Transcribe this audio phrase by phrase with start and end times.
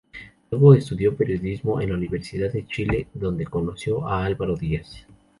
[0.49, 5.05] Luego estudió periodismo en la Universidad de Chile, donde conoció a Álvaro Díaz.